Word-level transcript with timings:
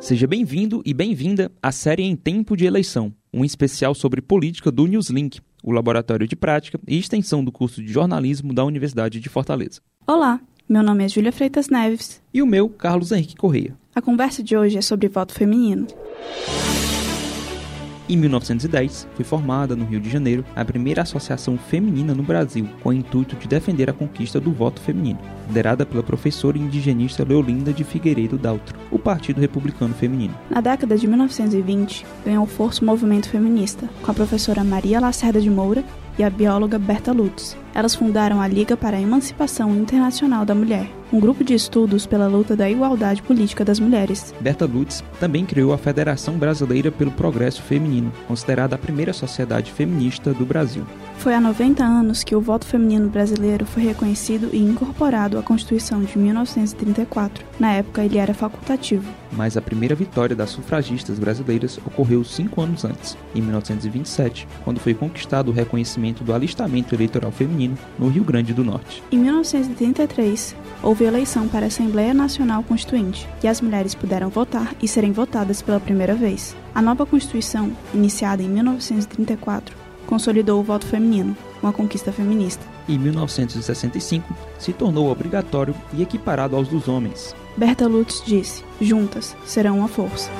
Seja 0.00 0.26
bem-vindo 0.26 0.82
e 0.84 0.92
bem-vinda 0.92 1.50
à 1.62 1.72
série 1.72 2.02
Em 2.02 2.14
Tempo 2.14 2.54
de 2.54 2.66
Eleição, 2.66 3.10
um 3.32 3.42
especial 3.42 3.94
sobre 3.94 4.20
política 4.20 4.70
do 4.70 4.86
Newslink, 4.86 5.40
o 5.62 5.72
laboratório 5.72 6.28
de 6.28 6.36
prática 6.36 6.78
e 6.86 6.98
extensão 6.98 7.42
do 7.42 7.50
curso 7.50 7.82
de 7.82 7.90
jornalismo 7.90 8.52
da 8.52 8.62
Universidade 8.62 9.18
de 9.18 9.28
Fortaleza. 9.30 9.80
Olá, 10.06 10.40
meu 10.68 10.82
nome 10.82 11.04
é 11.04 11.08
Júlia 11.08 11.32
Freitas 11.32 11.70
Neves. 11.70 12.22
E 12.34 12.42
o 12.42 12.46
meu, 12.46 12.68
Carlos 12.68 13.12
Henrique 13.12 13.34
Correia. 13.34 13.74
A 13.94 14.02
conversa 14.02 14.42
de 14.42 14.54
hoje 14.54 14.76
é 14.76 14.82
sobre 14.82 15.08
voto 15.08 15.32
feminino. 15.32 15.86
Em 18.06 18.18
1910, 18.18 19.08
foi 19.14 19.24
formada 19.24 19.74
no 19.74 19.86
Rio 19.86 19.98
de 19.98 20.10
Janeiro 20.10 20.44
a 20.54 20.62
primeira 20.62 21.00
associação 21.00 21.56
feminina 21.56 22.14
no 22.14 22.22
Brasil, 22.22 22.68
com 22.82 22.90
o 22.90 22.92
intuito 22.92 23.34
de 23.34 23.48
defender 23.48 23.88
a 23.88 23.94
conquista 23.94 24.38
do 24.38 24.52
voto 24.52 24.78
feminino, 24.78 25.18
liderada 25.48 25.86
pela 25.86 26.02
professora 26.02 26.58
indigenista 26.58 27.24
Leolinda 27.24 27.72
de 27.72 27.82
Figueiredo 27.82 28.36
Daltro, 28.36 28.78
o 28.90 28.98
Partido 28.98 29.40
Republicano 29.40 29.94
Feminino. 29.94 30.34
Na 30.50 30.60
década 30.60 30.98
de 30.98 31.06
1920, 31.06 32.04
ganhou 32.26 32.44
força 32.44 32.82
o 32.82 32.84
movimento 32.84 33.30
feminista, 33.30 33.88
com 34.02 34.10
a 34.10 34.14
professora 34.14 34.62
Maria 34.62 35.00
Lacerda 35.00 35.40
de 35.40 35.48
Moura 35.48 35.82
e 36.18 36.22
a 36.22 36.28
bióloga 36.28 36.78
Berta 36.78 37.10
Lutz. 37.10 37.63
Elas 37.74 37.94
fundaram 37.96 38.40
a 38.40 38.46
Liga 38.46 38.76
para 38.76 38.96
a 38.96 39.00
Emancipação 39.00 39.74
Internacional 39.74 40.44
da 40.44 40.54
Mulher, 40.54 40.88
um 41.12 41.18
grupo 41.18 41.42
de 41.42 41.54
estudos 41.54 42.06
pela 42.06 42.28
luta 42.28 42.54
da 42.54 42.70
igualdade 42.70 43.20
política 43.20 43.64
das 43.64 43.80
mulheres. 43.80 44.32
Berta 44.40 44.64
Lutz 44.64 45.02
também 45.18 45.44
criou 45.44 45.72
a 45.72 45.78
Federação 45.78 46.38
Brasileira 46.38 46.92
pelo 46.92 47.10
Progresso 47.10 47.62
Feminino, 47.62 48.12
considerada 48.28 48.76
a 48.76 48.78
primeira 48.78 49.12
sociedade 49.12 49.72
feminista 49.72 50.32
do 50.32 50.46
Brasil. 50.46 50.86
Foi 51.18 51.34
há 51.34 51.40
90 51.40 51.82
anos 51.82 52.22
que 52.22 52.36
o 52.36 52.40
voto 52.40 52.66
feminino 52.66 53.08
brasileiro 53.08 53.64
foi 53.64 53.82
reconhecido 53.82 54.50
e 54.52 54.58
incorporado 54.58 55.38
à 55.38 55.42
Constituição 55.42 56.02
de 56.02 56.18
1934. 56.18 57.44
Na 57.58 57.72
época, 57.72 58.04
ele 58.04 58.18
era 58.18 58.34
facultativo. 58.34 59.10
Mas 59.32 59.56
a 59.56 59.62
primeira 59.62 59.94
vitória 59.94 60.36
das 60.36 60.50
sufragistas 60.50 61.18
brasileiras 61.18 61.78
ocorreu 61.78 62.22
cinco 62.24 62.60
anos 62.60 62.84
antes, 62.84 63.16
em 63.34 63.40
1927, 63.40 64.46
quando 64.64 64.78
foi 64.78 64.94
conquistado 64.94 65.48
o 65.48 65.52
reconhecimento 65.52 66.22
do 66.22 66.32
alistamento 66.32 66.94
eleitoral 66.94 67.32
feminino 67.32 67.63
no 67.98 68.08
Rio 68.08 68.24
Grande 68.24 68.52
do 68.52 68.64
Norte. 68.64 69.02
Em 69.10 69.18
1933, 69.18 70.54
houve 70.82 71.04
eleição 71.04 71.48
para 71.48 71.66
a 71.66 71.68
Assembleia 71.68 72.12
Nacional 72.12 72.62
Constituinte 72.62 73.28
e 73.42 73.48
as 73.48 73.60
mulheres 73.60 73.94
puderam 73.94 74.28
votar 74.28 74.74
e 74.82 74.88
serem 74.88 75.12
votadas 75.12 75.62
pela 75.62 75.80
primeira 75.80 76.14
vez. 76.14 76.56
A 76.74 76.82
nova 76.82 77.06
Constituição, 77.06 77.72
iniciada 77.92 78.42
em 78.42 78.48
1934, 78.48 79.74
consolidou 80.06 80.60
o 80.60 80.64
voto 80.64 80.86
feminino, 80.86 81.36
uma 81.62 81.72
conquista 81.72 82.12
feminista. 82.12 82.64
Em 82.88 82.98
1965, 82.98 84.34
se 84.58 84.72
tornou 84.72 85.10
obrigatório 85.10 85.74
e 85.92 86.02
equiparado 86.02 86.56
aos 86.56 86.68
dos 86.68 86.88
homens. 86.88 87.34
Berta 87.56 87.86
Lutz 87.86 88.22
disse: 88.26 88.62
juntas 88.80 89.36
serão 89.44 89.78
uma 89.78 89.88
força. 89.88 90.30